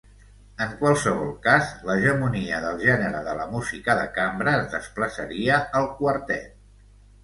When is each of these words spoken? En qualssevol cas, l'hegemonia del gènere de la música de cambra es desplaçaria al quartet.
En 0.65 0.71
qualssevol 0.79 1.29
cas, 1.43 1.69
l'hegemonia 1.91 2.63
del 2.65 2.83
gènere 2.87 3.23
de 3.29 3.37
la 3.43 3.47
música 3.55 4.01
de 4.03 4.11
cambra 4.19 4.59
es 4.65 4.69
desplaçaria 4.77 5.65
al 5.83 5.91
quartet. 6.05 6.55